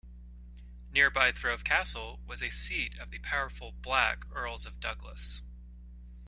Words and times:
Nearby 0.91 1.31
Threave 1.31 1.63
Castle 1.63 2.19
was 2.25 2.41
a 2.41 2.49
seat 2.49 2.97
of 2.97 3.11
the 3.11 3.19
powerful 3.19 3.71
"Black" 3.71 4.25
Earls 4.35 4.65
of 4.65 4.79
Douglas. 4.79 5.43